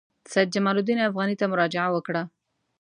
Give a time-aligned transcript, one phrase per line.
[0.31, 2.23] سید جمال الدین افغاني ته مراجعه وکړه.